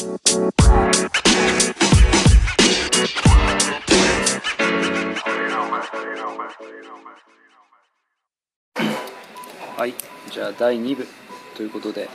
[0.00, 0.06] は
[9.86, 9.94] い
[10.30, 11.06] じゃあ第2部
[11.54, 12.08] ということで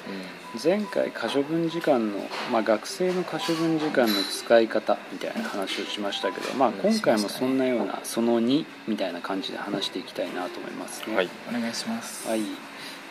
[0.64, 2.18] 前回可処分時間の、
[2.52, 11.16] まあ、学生の可処分時間の使い方みたいな話をしましたけど、まあ、今回もそんなようなその2みたいな感じで話していきたいなと思いますね。
[11.16, 11.30] はい。
[11.50, 12.28] お願いします。
[12.28, 12.42] はい、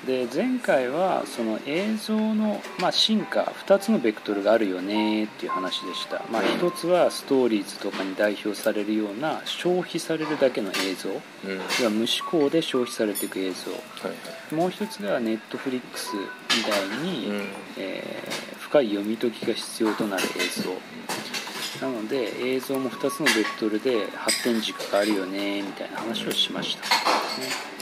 [0.07, 11.09] で前回はその映像の、まあ、進化2つのベクトルがあるよねっていう話でした、まあ、1つはストーリーズとかに代表されるような消費されるだけの映像。
[11.11, 11.59] うん。
[11.59, 13.71] はい要は無思考で消費されていく映像。
[13.72, 17.46] はいもう1つがネットフリックスみたいに、うん。
[17.79, 21.86] えー深い読み解きが必要となる映像。
[21.86, 27.73] なので映像も2つのベクトルで発展軸があるよねみたいな話をしました、ね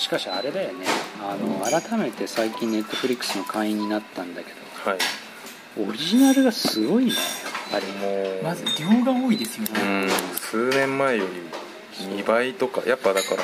[0.00, 0.86] しかしあれだよね。
[1.22, 4.50] あの改めて最近ネットフリックスの会員になったんだけ
[4.88, 4.98] はい。
[5.76, 7.86] どオリジナルがすごいねやっぱり。
[7.98, 8.42] もう。
[8.42, 10.08] まず量が多いですようね、ん。
[10.40, 11.24] 数年前よ
[11.98, 12.82] り2倍とか。
[12.88, 13.34] やっぱだか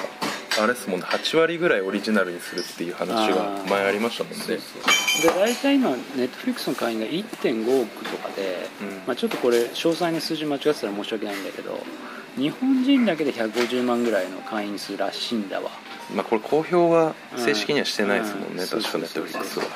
[0.57, 1.07] らあれですもんね。
[1.07, 4.39] 8割ぐらいオリジナルにするっていう話が前ありましたもんね。
[4.39, 8.89] そうそうで大体今ネットフリックスの会員が1.5億とかで、うん。
[9.07, 11.79] まあ、ちょっとこれ詳細に数字間違ってたら申し訳ないんだけど
[12.37, 15.70] 日本人だけで150万ぐらいの会員数らしいんだわ。
[16.15, 18.69] まあこれ公表は正式にはしてないですもんね、うん。
[18.69, 19.67] 確かネットフリックスは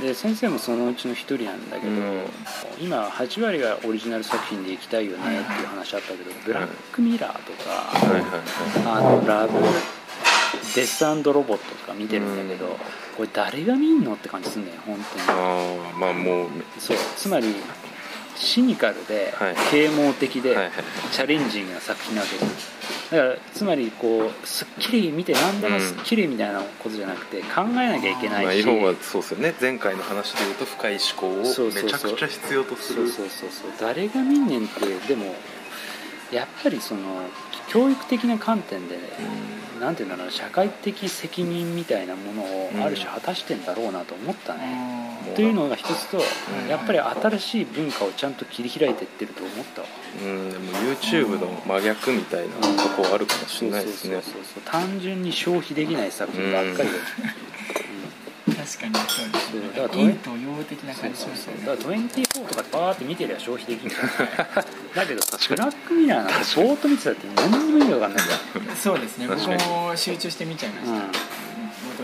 [0.00, 2.24] で先生もそのうちの一人なんだけど、うん。
[2.80, 7.92] 今8割がオリジナル作品でいきたいよねっていう話あったけど「ブラックミラー」とか
[8.86, 9.58] あのラブ
[10.74, 12.76] デスロボットとか見てるんだけど、うん。
[13.16, 14.96] これ誰が見んのって感じすんだよ本
[15.26, 15.38] 当に。
[15.38, 16.96] ああまあもうそう。
[17.16, 17.54] つまり
[18.40, 19.54] シニカルではい。
[19.70, 20.72] 啓蒙的ではいはい
[21.12, 22.80] チャレンジングな作品なわけです。
[23.10, 29.54] だからつまりこうすっきり見て何でもすっきりみたいなことじゃなくて考えなきゃいけないし、まあ、要はそうですよね。
[29.60, 33.08] 前回の話でいうと深い思考をめちゃくちゃ必要とする。
[33.08, 33.70] そうそうそうそう。
[33.80, 35.34] 誰が見んねんってでも
[36.32, 37.00] やっぱりその
[37.68, 38.98] 教育的な観点で、
[39.80, 44.60] なんていうんだろう社会的責任みたいなものをうんある種果たしてんだろうなと思ったね、
[45.24, 46.68] あーというのが一つと、うん。
[46.68, 49.88] やっぱり新しい文化をちゃんと切り開いていってると思ったわ。
[50.22, 54.14] うんでも YouTube の真逆みたたいなとこはあるかもしれないですね。
[54.14, 54.62] そうそうそうそう。
[54.64, 56.98] 単純に消費できない作品ばっかりで、
[58.60, 61.66] 確かにそうですそうだからね陰と陽的な感じしますよね。
[61.66, 63.96] だから24とかでバーって見てりゃ消費できる。
[64.94, 69.26] だけどブラックミラーなんかぼーっと見てたって何にも意味わかんないじそうですね。
[69.28, 71.12] 僕も集中して見ちゃいました、ゃん、戻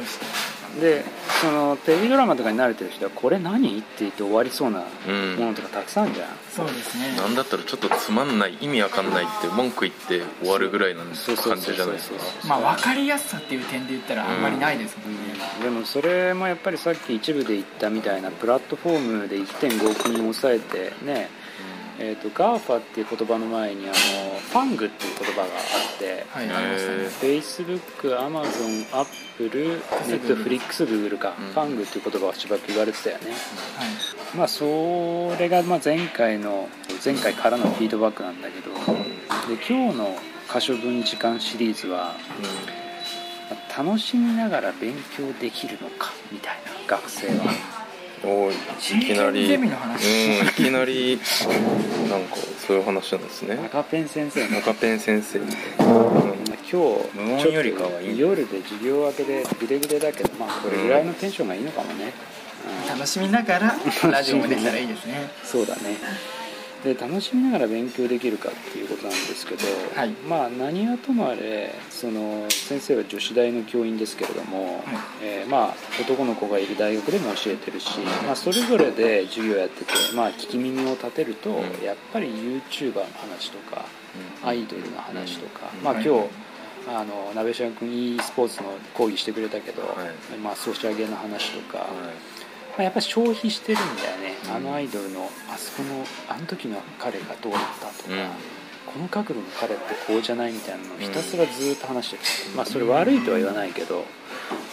[0.07, 0.27] して。
[0.75, 1.05] うん、で
[1.47, 5.37] そのテレビドラマとかに慣れてる人はこれ何って言って終わりそうなうん。
[5.37, 7.17] ものとかたくさんあるじゃん、そうですね。
[7.17, 11.15] なんだったらちょっとつまんない意味わかんないって文句言って終わるぐらいの感
[11.61, 12.49] じじゃないですか？
[12.49, 15.21] まあ分かりやすさっていう点で言ったらあんまりないですもんね、
[15.63, 21.29] でもそれもやっぱりさっき一部で言ったみたいなプラットフォームで1.5億人抑えてね
[21.99, 26.49] えー、と GAFA っていう言葉の前にあのファングっていう言葉があってはい。
[26.51, 31.47] ありましたねへ Facebook、Amazon、Apple、Netflix、Google か、うん。
[31.47, 33.31] ファングっていう言葉はしばらく言われてたよね。
[33.31, 34.37] はい。
[34.37, 36.69] まあそれがまあ前回の
[37.05, 40.17] 前回からのフィードバックなんだけどで今日の
[40.49, 42.15] 可処分時間シリーズは
[43.51, 47.45] まあ楽しみながら勉強できるのかみたいな学生は
[48.25, 49.47] おいいきなり。
[49.47, 50.07] ゼミの話。
[50.41, 51.19] うんいきなり
[52.09, 53.59] なんかそういう話なんですね。
[53.67, 55.39] 赤ペン先生の赤ペン先生。
[55.39, 55.99] みたいな、う
[56.33, 56.37] ん
[56.69, 58.19] 今日無音よりかはいい。
[58.19, 62.13] 夜で授業明けでグデグデだけどまあこれぐらいのテンションがいいのかもね、
[62.83, 62.89] うん。
[62.89, 63.77] 楽しみながら
[64.11, 65.31] ラジオもできたらいいですね。
[65.45, 65.97] そうだね
[66.87, 69.65] で楽しみながら勉強できるかっていうことなんですけど、
[69.95, 70.11] はい。
[70.29, 74.83] まあ何はともあれその先生は女子大の教員ですけれども、
[75.23, 81.85] えーまあ男の子がいる大学でも教えてるし、まあ、それぞれで授業やってて、まあ、聞き耳を立てると、うん。
[81.85, 83.85] やっぱり YouTuber の話とか
[84.45, 85.85] アイドルの話とか、うん。
[85.85, 86.05] まあ、はい。
[86.05, 86.29] 今日
[86.89, 89.89] あの鍋島君 e スポーツの講義してくれたけど、は
[90.35, 90.39] い。
[90.39, 91.87] まあ、ソシャゲの話とか、は
[92.77, 94.53] まあ、やっぱり消費してるんだよね、うん。
[94.53, 98.29] あのアイドルのあそこのあの時の彼がどうだったとか、うん。
[98.87, 104.05] この角度の彼ってこうじゃないみたいなのをひたすらずっと話してる、まあそれ悪いとは言わないけど、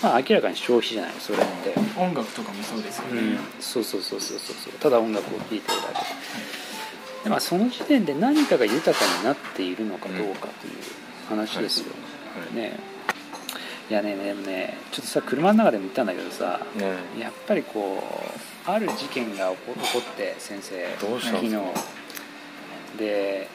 [0.01, 4.74] まあ、明らかに消費じゃないそれって、音楽とかもそうですよね、うん、そうそうそうそうそうそう。
[4.74, 7.24] ただ音楽を聴いてるだけ。
[7.24, 10.74] で、まあ、その時点で何かが豊かになっているのかどうかという
[11.27, 11.94] 話ですよ、
[12.38, 12.56] はい。
[12.56, 12.80] ね
[13.89, 18.01] いやねでもねちょっとさ車の中でも言ったんだけどさ、いねやっぱりこ
[18.68, 21.57] うある事件が起こ起こって先生どうしたん昨日。
[22.97, 23.50] で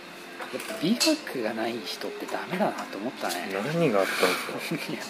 [0.50, 3.34] すかでぱ美学がない人ってダメだなと思ったね。
[3.74, 4.92] 何があったんですか？
[4.92, 5.02] いや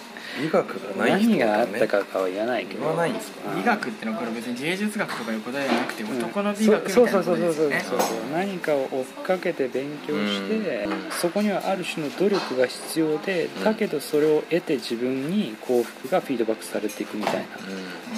[0.43, 2.81] 美学がない人何があったかかは言わないけど。
[2.81, 3.51] 言わないんですか？
[3.51, 8.01] うん美学ってのはこれ別に芸術学とかいうことではなくてうん男の美学みたいなことそうそうそうですよねそう。
[8.01, 11.11] そうそう何かを追っかけて勉強して、うん。
[11.11, 17.41] そこにはある種の努力が必要でんだけどそれを得て自分に幸福がフィードバックされていくみたいな、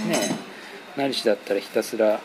[0.03, 0.09] うん。
[0.09, 0.51] ねえ。
[0.97, 2.21] 何しだったらひたすら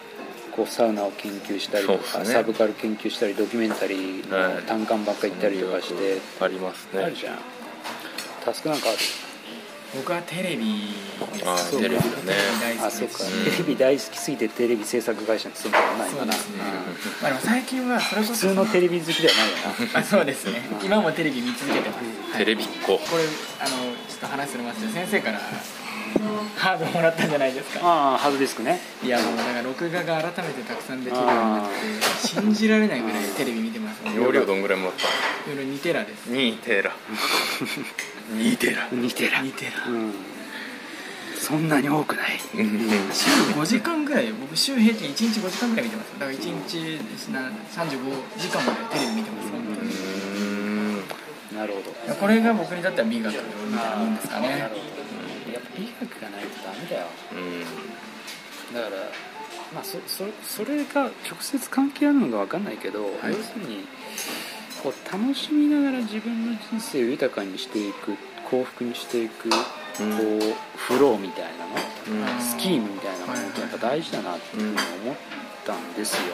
[0.56, 2.26] こうサウナを研究したりとか、ね。
[2.26, 7.04] サブカル研究したりドキュメンタリーの単館ばっか行ったりとかして、ありますね。
[7.04, 7.38] あるじゃん。
[8.46, 8.98] タスクなんかある？
[9.96, 10.94] 僕はテレビ。
[11.34, 12.10] ですあテレビだね。
[12.62, 12.86] 大好きです。
[12.86, 16.34] あそうか、うんテレビ大好きすぎてテレビ制作会社に勤めたことないかな、
[17.22, 20.00] まあでも最近はそれこそ普通のテレビ好きではないよな。
[20.00, 20.62] あそうですね。
[20.80, 20.86] うん。
[20.86, 22.40] 今もテレビ見続けてます、はい。
[22.40, 22.98] テレビっ子。
[22.98, 23.24] これ
[23.60, 23.70] あの
[24.08, 25.40] ちょっと話するますけど先生から
[26.58, 27.80] ハードもらったんじゃないですか。
[27.84, 28.80] ああハードディスクね。
[29.04, 34.16] いやもうだから録画が改めてたくさんできるようになって信じられないぐらいテレビ見てますね。
[34.16, 36.30] 容量どんぐらいもらった夜2テラです。
[36.30, 36.92] 2テラ。
[38.34, 38.90] 2テラ。
[38.90, 39.40] 2テラ。
[39.40, 39.72] 2テラ。
[39.88, 40.14] うん。
[41.38, 42.40] そんなに多くない。
[42.56, 42.90] うん。
[43.14, 46.14] 週5時間ぐらい僕週平均1日5時間ぐらい見てます。
[46.20, 48.00] だから1日な35
[48.38, 49.50] 時間までテレビ見てます。
[49.52, 51.58] 本当にうん。
[51.58, 52.16] なるほど。
[52.16, 54.50] これが僕にとっては美学みたいなもんですかね。
[54.50, 54.95] なるほど
[55.54, 57.08] やっぱ美学がないとダメだよ。
[57.34, 57.36] う
[58.72, 58.76] ん。
[58.76, 58.96] だから
[59.74, 63.34] まあそそそれが直接関係あるのか分かんないけど、はい。
[63.34, 63.88] 要するに
[64.82, 68.16] こう楽しみながら自分の人生を豊かにしていく
[68.50, 69.52] 幸福にしていく、うん。
[69.52, 72.42] こうフローみたいなのうん。
[72.42, 75.16] スキームみたいなものってやっぱ大事だなっていうふうに思っ
[75.66, 76.34] たんですよ、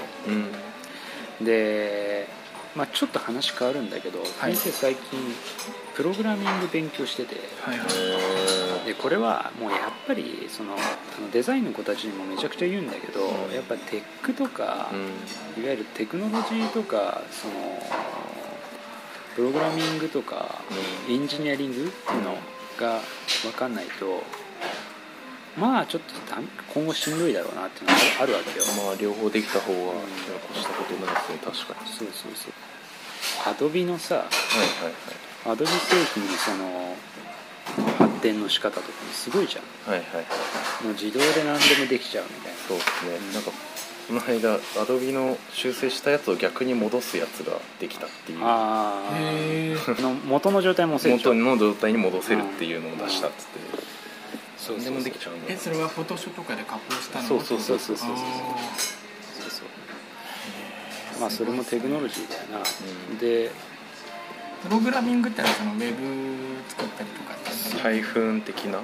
[1.40, 1.46] うん。
[1.46, 2.28] で、
[2.76, 4.56] まあ、ちょっと話変わるんだけど、はい。
[4.56, 5.20] 先生最近
[5.96, 7.36] プログラミング勉強してて。
[7.62, 7.86] はいは
[8.84, 8.86] い。
[8.86, 10.78] でこれはもうやっぱりそのあ
[11.22, 13.54] のデザインの子たちにもめちゃくちゃ言うんだけど、うん。
[13.54, 14.96] やっぱテックとか、う
[15.60, 15.64] ん。
[15.64, 17.54] いわゆるテクノロジーとかその
[19.36, 20.62] プログラミングとか、
[21.10, 22.36] エンジニアリングっていうの
[22.78, 23.00] が
[23.44, 24.24] 分かんないと
[25.58, 26.40] まあちょっとだ
[26.74, 29.94] 今後しんどいだろうなっていうのがあるわけよ、まあ両方できた方が
[30.52, 31.90] 越したことないですね確かに。
[31.92, 32.54] そうそうそう
[33.46, 34.94] アドビのさはいはいはい。
[35.46, 36.96] アドビ製品のその
[37.98, 39.92] 発展の仕方とかもすごいじゃん。
[39.92, 40.26] はいはいはい。
[40.84, 42.58] もう自動で何でもできちゃうみたいな。
[42.68, 43.34] そうですね。
[43.34, 43.52] なんか
[44.08, 48.40] この間アドビの修正したやつを逆に戻すやつができたっていう。
[48.42, 49.12] ああ
[50.28, 53.60] 元の状態も元の状態に戻せるっていうのを出したっつって
[54.62, 57.28] そうきちゃうえそれはフォトショーとかで加工したの？
[57.28, 58.16] そうそうそうそうそうそう。
[58.16, 61.20] あそうそうー。
[61.20, 62.62] まあそれもテクノロジーだよな、う
[63.16, 63.18] ん。
[63.18, 63.50] で
[64.62, 65.96] プログラミングってのはそのウェブ
[66.70, 67.84] 作ったりとかっていうの？
[67.84, 68.78] 台風的な？
[68.78, 68.84] は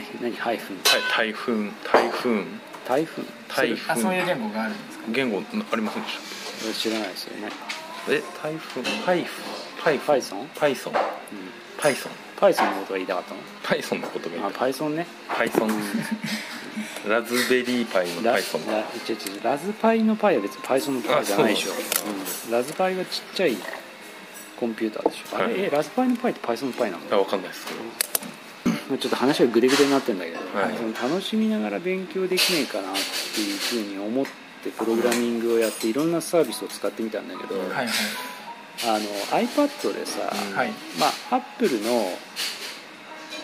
[0.00, 0.34] い何？
[0.36, 0.82] ハイフン。
[0.82, 2.44] 台台風台風
[2.88, 5.04] 台風台あそういう言語があるんですか？
[5.12, 6.18] 言語ありませんでし
[6.60, 7.50] それ知らないですよね、
[8.06, 9.42] たえ台風パイフ
[9.84, 10.96] パイフ Python？Python うん、
[11.78, 12.08] Python
[12.40, 15.06] Python のことが言いたかったの？Python のことがあ Python ね。
[15.28, 15.70] Python
[17.08, 21.72] ラズベリーパイのラ Python ラ違う違うラズパイのパイは別に Python のパイじゃないでしょ。
[21.72, 22.06] あそう。
[22.06, 23.56] なんだうん、ラズパイはちっちゃい
[24.58, 25.36] コンピューターでしょ。
[25.36, 25.54] あれ、はい。
[25.60, 27.02] えラズパイのパイって Python のパイなの？
[27.10, 27.80] あわかんないですけど。
[28.88, 30.74] まあちょっと話がグデグデになってんだけど、はい。
[30.76, 32.94] その楽しみながら勉強できないかなっ
[33.34, 34.24] ていうふうに思っ
[34.64, 37.88] てプログラミングをやっていろんなサービスを使ってみたんだけど、うんはいはい
[38.86, 39.04] あの
[39.38, 40.56] iPad でさ、うん。
[40.56, 40.70] はい。
[40.98, 42.12] まあ Apple の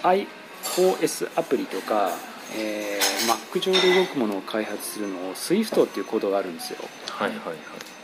[0.03, 2.11] iOS アプリとか、
[2.57, 6.79] えー Mac 上で動くものを開発するのを Swift っていうコードがあるんですよ。
[7.11, 7.57] はいはいはい。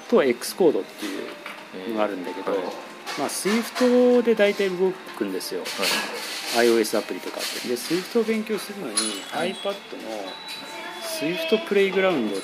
[0.09, 2.61] と Xcode っていうのがあるんだけど、はい
[3.19, 5.63] まあ Swift で大体動くんですよ。
[6.57, 6.67] はい。
[6.67, 7.69] iOS アプリとかって。
[7.69, 8.95] で Swift を勉強するのに、
[9.33, 9.75] iPad の
[11.03, 12.37] Swift プレイグラウンド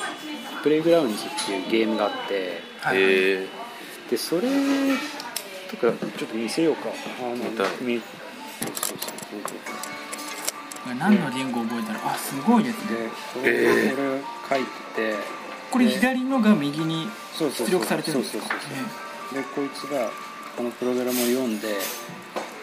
[0.63, 3.47] プレイグラウンズっていうゲームがあってはいえ
[4.11, 4.49] でそれ
[5.71, 6.89] とかちょっと見せようか。
[6.89, 7.37] あの
[7.83, 12.01] 見そうそうそう何の言語を覚えたら？
[12.13, 15.17] あすごいですでねここれを書いてて
[15.71, 17.67] これ左のが右にそうそうそう。
[17.67, 18.45] 出力されてるんですか？
[19.35, 20.11] でこいつが
[20.57, 21.69] このプログラムを読んで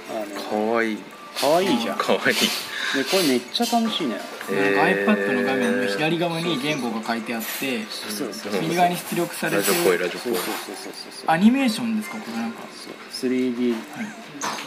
[0.10, 0.98] あー、かのわいい。
[1.40, 1.98] かわいいじゃん。
[1.98, 2.32] でかわい。
[2.32, 2.36] い
[3.06, 4.18] これめっちゃ楽しいのよ。
[4.20, 7.82] ねなんか iPad の画面の左側に言語が書いてあって
[8.62, 9.64] 右側に出力されて
[11.28, 12.60] アニメーションですかこれなんか
[13.12, 14.06] そう 3D はい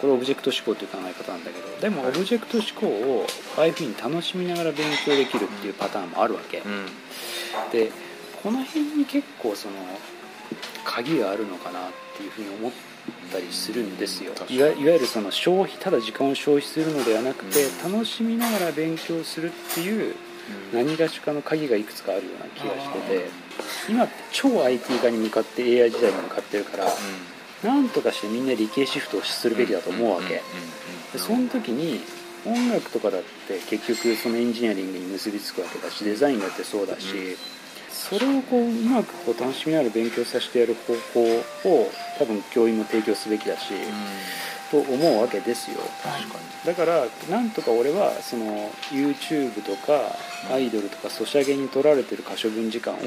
[0.00, 3.26] これオブジェクト指向っていう考え方なんだけどでもオブジェクト指向を
[3.56, 6.72] ああいうふうに楽しみながら勉強できるっていうパターンもあるわけ、うん。
[6.72, 6.86] うん
[7.70, 7.90] で
[8.42, 9.74] この辺に結構その
[10.84, 11.82] 鍵があるのかなっ
[12.16, 12.72] ていうふうに思っ
[13.30, 14.32] たりするんですよ。
[14.48, 20.16] いわいわゆるその消費ただ時間を消費するのではなくて、うん楽しみながら勉強するっていう
[20.72, 23.30] 何がしかの鍵がいくつかあるような気がしてて
[23.88, 26.86] 今超 IT 化に向かって AI 時代に向かってるから
[27.62, 30.42] なんとかしてみんな理系シフトをするべきだと思うわけ、
[31.12, 32.00] でその時に
[32.44, 37.36] 音楽とかだって結局そのエンジニアリングに結びつくわけだしデザインだってそうだし、うん。
[37.88, 41.22] それをこううまくこう楽しみながら勉強させてやる方法
[41.70, 43.72] を多分教員も提供すべきだし、
[44.72, 45.80] と思うわけですよ。
[46.02, 46.66] はい。
[46.66, 50.16] だからなんとか俺はその YouTube とか
[50.50, 52.98] アイドルとかソシャゲに取られてる可処分時間を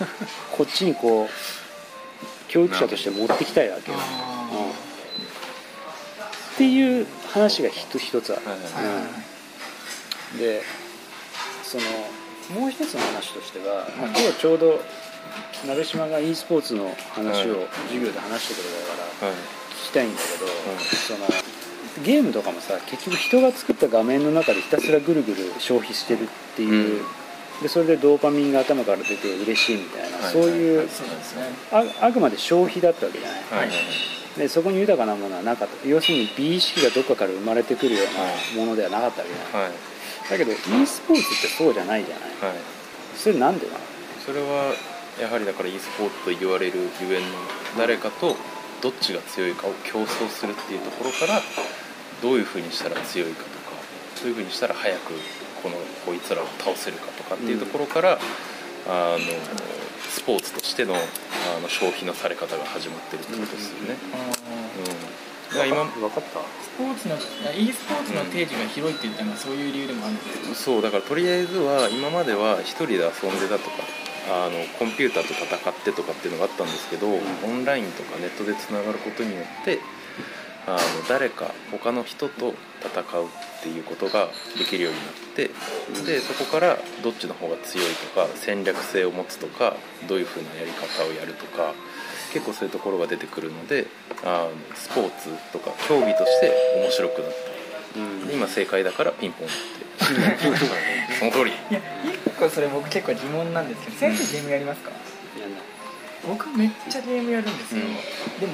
[0.56, 4.02] こっちにこう教育者として持ってきたいわけよ、うん。
[4.02, 4.72] あ
[6.54, 10.62] っていう話が一一つある、はいで
[11.62, 11.84] その
[12.60, 14.80] もう一つの話としては、まあ今日ちょうど
[15.66, 17.68] 鍋島が e スポーツの話をはい。
[17.88, 18.62] 授業で話してくれ
[19.20, 19.32] たから
[19.90, 20.48] きたいんだけど、い
[20.94, 21.26] その
[22.04, 27.04] ゲームとかもさ結局人が作った画面の中でひたすらぐるぐる消費してるっていう、
[27.62, 30.88] でそれでドーパミンが頭から出て嬉しいみたいな、はいそういう
[31.72, 33.70] ああくまで消費だったわけじゃない、
[34.38, 38.04] でそこに豊かなものはなかった要するに美意識がどっかから生まれてくるよ
[38.54, 39.72] うなものではなかったわけじゃない、はい。
[40.30, 42.58] だけど e スポーツってそうじゃないじゃないはい。
[43.16, 43.78] それなんでなの？
[44.24, 44.72] それは
[45.20, 47.28] やはりだから e スポーツと言われるゆえんの
[47.76, 48.36] 誰かと
[48.82, 51.40] どっちが強いかを競争するっていうところから
[52.22, 53.76] どういうふうにしたら強いかとか
[54.22, 55.12] どういうふうにしたら早く
[55.62, 58.18] このこいつらを倒せるかとかっていうところから、
[58.88, 59.18] あの
[60.08, 60.98] スポーツとしてのあ
[61.60, 63.96] の消費のされ方が始まってるってことですよね。
[65.50, 66.40] うん、だから今分かった？
[66.40, 67.16] スポーツの
[67.52, 70.54] e スポーツの定義が広いって言ったのはそういう理由でもあるんですか？
[70.54, 73.84] そうだからとりあえずは今までは一人で遊んでたとか
[74.30, 77.18] あのコンピューターと戦ってとかっていうのがあったんですけど、オ
[77.50, 79.80] ンラインとかネットでつながることによって
[80.66, 85.50] あの誰か他の人と戦うっていうことができるようになって
[86.06, 89.74] でそこからどっちの方が強いとか戦略性を持つとか
[90.08, 91.74] どういう風なやり方をやるとか
[92.32, 93.86] 結構そういうところが出てくるので
[94.24, 97.30] あのスポーツとか競技として面白くなっ
[97.94, 97.98] た。
[97.98, 98.26] うん。
[98.28, 99.90] で今正解だからピンポンって。
[101.18, 101.50] その通り。
[101.50, 104.90] いや一個それ僕結構疑問なんですけど先生ゲームやりますか？
[105.40, 105.60] やんない。
[106.26, 107.82] 僕めっちゃゲームやるんですよ、
[108.40, 108.52] でも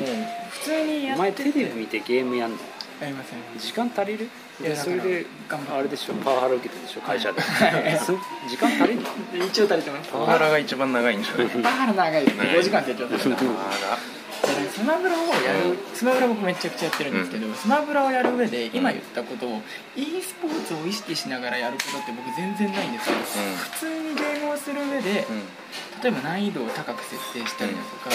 [0.51, 1.53] 普通にやお前ってて。
[1.53, 2.57] テレビ見てゲームやんの？
[3.01, 3.39] やりません。
[3.59, 4.29] 時間足りる？
[4.61, 5.73] いやでそれで頑張って。
[5.73, 7.41] あれでしょパワハラ受けてるでしょ会社で。
[7.41, 7.99] はい。
[7.99, 8.13] そ
[8.49, 9.45] 時間足りるの？
[9.47, 10.11] 一応足りてます。
[10.11, 12.45] パワハラが一番長いんじゃないパワハラ長いですね。
[12.45, 13.57] 長い5時間提供されたうん
[14.77, 19.63] スマブラをやるスマブラ僕めちゃくちゃやってるんですけど、スマブラをやる上で今言ったことを
[19.97, 23.17] e スポーツを意識しながらやることって僕全然ないんですよ、
[23.73, 25.43] 普通にゲームをする上でうん。
[26.03, 28.11] 例えば難易度を高く設定したりだとか、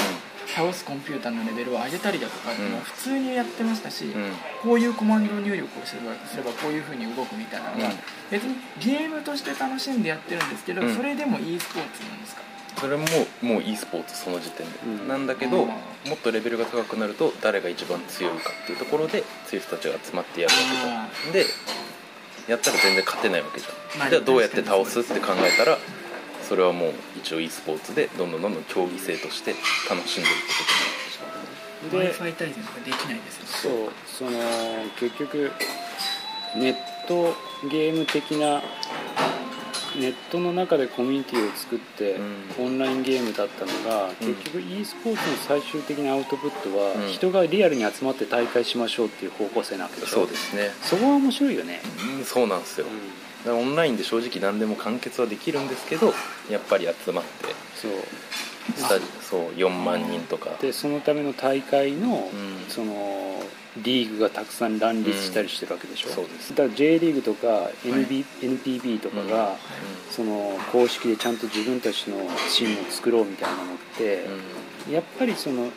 [0.55, 4.21] 倒すコンピューターのレベルを上げたりだとかっていうのは普通にやってましたし、うん。
[4.23, 7.93] うんこういうコマンド入力をすればすればこういう風に動くみたいなのが、うん。
[8.29, 10.95] 別にゲームとして楽しんでやってるんですけど、うん。
[10.95, 12.41] それでも e スポーツなんですか？
[12.77, 13.05] それも
[13.41, 15.07] もう e スポーツその時点で、うん。
[15.07, 15.67] なんだけどうん。
[15.67, 21.43] もっとレベルが高くなると誰が一番強いかっていうところで強い人たちが集まってやるわけだ。
[21.43, 21.45] で
[22.47, 25.77] やったら全然勝てないわけじゃん、まあじゃあどうやって倒すって考えたら
[26.47, 29.55] それはもう一応 e スポーツでどんどんどんどん競技性として
[29.89, 31.27] 楽しんでるってことになってしま
[31.81, 34.29] う w i f i 対戦とかできないですよそう。
[34.29, 34.39] その
[34.99, 35.51] 結局
[36.57, 36.75] ネッ
[37.07, 37.33] ト
[37.69, 38.61] ゲーム的な
[39.99, 42.13] ネットの中でコミュニティを作って、
[42.59, 42.65] うん。
[42.65, 44.33] オンラインゲームだったのが、うん。
[44.33, 47.11] 結局 e スポーツの最終的なアウトプットは、うん。
[47.11, 50.21] 人がリアルに集まって大会しましょうっていう方向性なわけでしょ。
[50.21, 51.81] そうですね、そこは面白いよね、
[52.17, 53.09] うん、そうなんですよ、うん。
[53.45, 56.13] だからオンラインで正直何でも完結はできるんですけど
[56.49, 57.55] やっぱり集まって。
[57.75, 57.91] そう
[59.21, 60.51] そう4万人とか。
[60.61, 62.69] でそのための大会の、うん。
[62.69, 63.43] その
[63.77, 66.49] リーグがたくさん乱立したりしてるわけでしょ、うんそうです。
[66.49, 69.55] だから J リーグとか NB、NPB とかが、
[70.09, 72.17] その公式でちゃんと自分たちの
[72.49, 74.25] チームを作ろうみたいなのって、
[74.91, 75.69] やっぱりその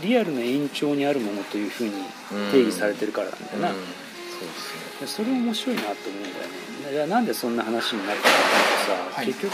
[0.00, 1.92] リアルの延長にあるものというふうに
[2.52, 3.74] 定義されてるからなんだよな、うん。
[3.74, 5.00] そうですね。
[5.00, 7.10] でそれ面白いなと思うんだよね。
[7.12, 8.38] なんでそんな話になったかってい
[8.92, 9.26] うとさ、はい。
[9.26, 9.52] 結局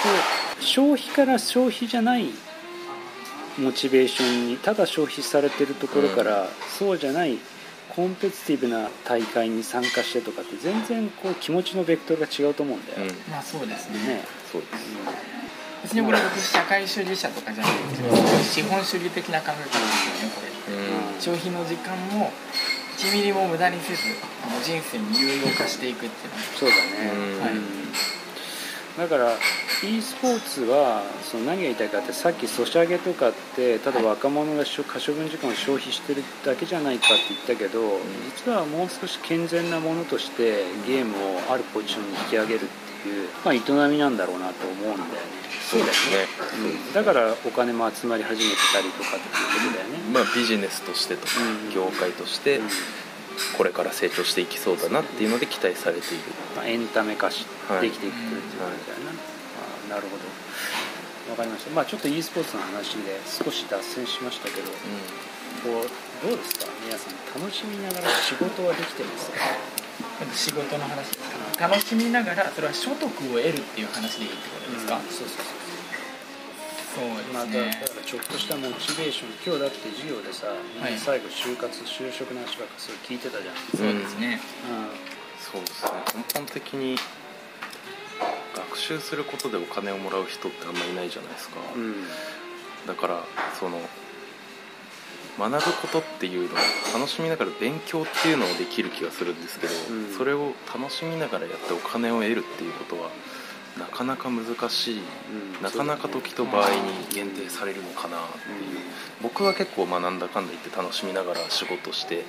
[0.60, 2.28] 消費から消費じゃない
[3.58, 6.48] モチベーションにただ消費されてるところから、
[6.78, 7.38] そうじゃない
[7.94, 13.32] コンペティティブな大会に参加してとかって全然こう気持ちのベクトルが違うと思うんだよ、うん。
[13.32, 13.98] まあそうですね。
[13.98, 14.24] ね。
[14.52, 14.84] そうです
[15.82, 20.74] 別にこれ僕社会主義者とかじゃないですけど資本主義的な考え方ですよねこれ。
[20.74, 22.32] うん消費の時間も
[22.98, 24.02] 1ミリも無駄にせず
[24.44, 27.40] あの人生に有用化していくっていうのはそうだね、うん。
[27.40, 27.50] はい
[28.96, 29.32] だから
[29.84, 38.00] e スポーツはその何が言いたいかってさっきソシャゲとかってただ若者が可処分時間を消費してるだけじゃないかって言ったけど、
[38.36, 43.60] 実はもう少し健全なものとしてゲームをあるポジションに引き上げるっていう、まあ、営
[43.90, 45.06] みなんだろうなと思うんだよね。
[45.68, 46.26] そうですね。
[46.88, 51.32] うん、だからお金も集まり始めてたりとかっていうことだよね、まあビジネスとしてとか
[51.66, 51.74] うん。
[51.74, 52.68] 業界としてうん
[53.56, 56.24] これから成長していきそうだなっていうので期待されている。
[56.56, 57.88] まあ、エンタメ化しはい。
[57.88, 59.12] できていくっていう感じだよな、
[59.92, 60.24] あなるほど。
[61.30, 61.70] わかりました。
[61.70, 64.70] まあちょっと e スポーツの話で少し脱線しましたけど
[65.64, 66.70] こうどうですか？
[66.86, 69.38] 皆さん楽しみながら仕事はできてますか？
[70.32, 71.08] 仕事の話。
[71.08, 75.55] ですから楽しみながらそれは所得を得るっていう話でいいってことですか、そうそうそう
[76.96, 77.76] そうまあ、ですね。
[77.76, 79.36] だだからちょっとしたモチベーション。
[79.44, 80.96] 今日だって授業でさ、はい。
[80.96, 84.40] 最後就活就職の話ばっかすごい聞いてたじゃん、そうですね、
[85.38, 85.90] そうですね。
[86.16, 86.96] 根本的に
[88.56, 91.82] 学習することでお金をもらう人ってあんまりいないじゃないですか、うん。
[91.82, 91.94] うん
[92.86, 93.24] だから
[93.58, 93.80] その
[95.38, 96.56] 学ぶことっていうのを
[96.94, 100.16] 楽しみながら勉強っていうのをできる気がするんですけど、うん。
[100.16, 103.10] それを楽しみながらやってお金を得るっていうことは
[103.78, 105.62] なかなか難しいうん。
[105.62, 108.80] なかなか時と場合に限定されるのかなっていう。
[109.22, 112.24] 僕は結構学んだかんだ言って楽しみながら仕事して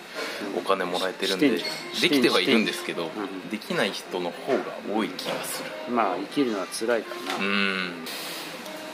[0.58, 5.94] お金もらえてるんでしてんできてはいるんですけどうんできない人の方が多い気がする。
[5.94, 8.06] まあ生きるのは辛いからな、うん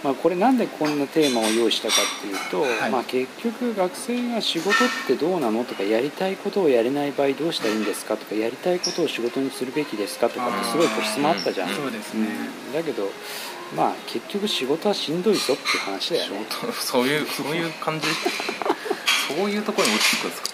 [0.03, 2.91] まあ、これなんでこんなテーマを用意したかっていうと、はい。
[2.91, 4.73] まあ、結局学生が仕事っ
[5.07, 12.27] てどうなのとかやりたいことをやれない場合どうしたらいいんですかとかやりたいことを仕事にするべきですかとかってすごいこう質問あったじゃん、うんそうですね、
[12.67, 13.09] うんだけど
[13.77, 18.07] まあ結局仕事はしんどいぞっていう話だよ仕ね事そういうそういう感じ？
[19.35, 20.49] そういうところに落ち着くんですか、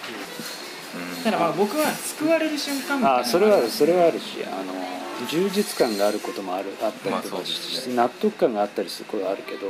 [1.16, 9.66] うん、ただまあ僕は救われる瞬間みたいなあそれはそれはあるしあの充実感があることもあるあったりまあとかそうですして、ね納得感があったりすることはあるけど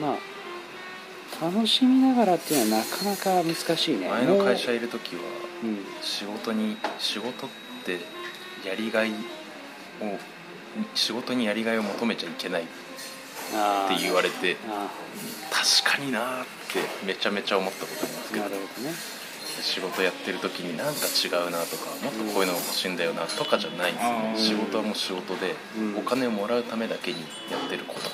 [0.00, 4.08] まあ楽しみながらっていうのはなかなか難しいね。
[4.08, 5.22] 前の会社もいる時は
[5.64, 5.78] ううん。
[6.02, 7.50] 仕事に仕事っ
[7.84, 7.98] て
[8.68, 9.14] やりがいを
[10.94, 12.70] 仕事にやりがいを求めちゃいけないって
[14.00, 14.88] 言われてあ
[15.50, 18.44] 確かになーってめちゃめちゃ思ったことありますーけど。
[18.44, 18.94] なるほどね
[19.60, 24.12] 仕事やってる時になんか違うなとかもっとこういうのが欲しいんだよなとかじゃないんですよ。
[24.12, 24.40] ねうん。
[24.40, 25.98] 仕事はもう仕事でうん。
[25.98, 28.10] お金をもらうためだけにやってること。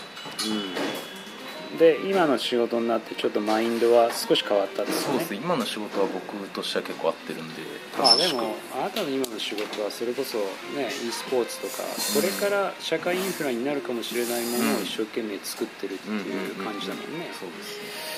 [0.49, 1.79] うん。
[1.79, 5.37] で今の仕事になってちょっとマインドは少し変わったんですそうねですね。
[5.37, 7.61] 今の仕事は僕としては結構合ってるんで
[7.99, 8.37] まあ楽しく。
[8.37, 10.39] でもあなたの今の仕事はそれこそ
[10.75, 11.83] ね e スポーツとか
[12.15, 17.29] これから社会インフラになるかもしれないものを一生懸命作ってるっていう感じだもんね。
[17.39, 18.18] そうですね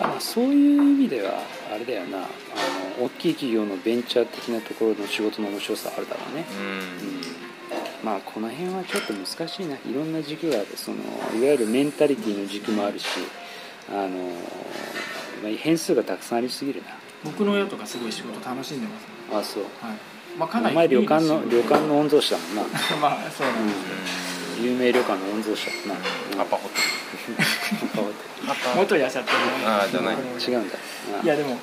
[0.00, 2.18] あそういう意味ではあれだよな。
[2.18, 6.66] あの大きい企業のベンチャー的なところの仕事の面白さあるだろうね、うん。
[6.66, 6.84] うん。
[8.02, 9.76] まあこの辺はちょっと難しいな。
[9.76, 10.66] いろんな軸がある。
[10.76, 13.06] そのいわゆるメンタリティの軸もあるし
[13.90, 14.08] あの、
[15.42, 16.82] まあ、変数がたくさんありすぎる
[17.24, 19.02] 僕の親とかすごい仕事楽しんでます。
[19.02, 19.62] ねなあそう。
[19.80, 20.20] はい。
[20.38, 22.62] まあかなりお前旅館の旅館の御曹司だもんな、
[23.00, 27.76] まあそうなんですうん、有名旅館の御曹司だもんな、アパホテル
[28.76, 29.36] 元いらっしゃってる
[29.66, 30.16] あーじゃない。
[30.16, 30.76] 違うんだ。
[31.20, 31.58] あいやでもやっ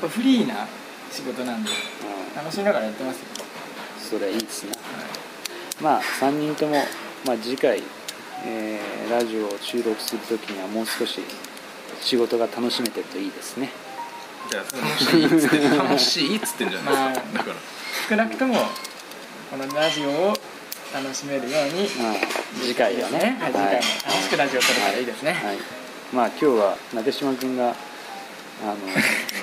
[0.00, 0.66] ぱフリーな
[1.10, 1.70] 仕事なんで
[2.34, 3.26] あ楽しみながらやってますよ。
[3.98, 4.72] それはいいですな
[5.80, 6.76] まあ3人とも、
[7.26, 7.82] まあ、次回、
[8.44, 11.20] えーラジオを収録する時にはもう少し
[12.00, 13.70] 仕事が楽しめてるといいですね。
[14.50, 17.56] じゃあ楽しいっつって楽しいっつってんじゃないですか、だから。
[18.08, 18.54] 少なくとも
[19.50, 20.34] このラジオを
[20.96, 21.88] 楽しめるように。
[22.00, 22.14] まあ
[22.62, 23.36] 次回はね。
[23.38, 23.70] はい、次回も。
[23.72, 23.82] 楽
[24.22, 25.58] しくラジオを撮れたらいいですね、はい、
[26.14, 27.74] まあ今日は鍋島君が
[28.62, 28.66] あ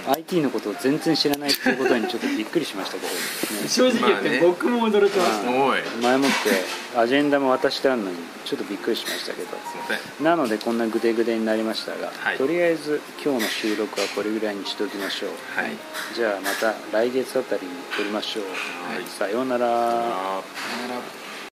[0.08, 3.08] の IT のことを全然知らないっていうことにちょっとびっくりしましたけど、
[3.62, 6.30] ね、正直言って僕も驚きました、まおいす前もっ
[6.94, 9.50] てアジェンダも渡してあるのにちょっとびっくりしましたけど。
[9.50, 10.26] いません。
[10.26, 12.38] なのでこんなグデグデになりましたが、はい。
[12.38, 15.72] とりあえず今日の収録はこれぐらいにしておきましょう、はい。
[16.16, 19.04] じゃあまた来月あたりに撮りましょう、はい。
[19.06, 19.68] さようなら。
[19.68, 21.22] あーなるほど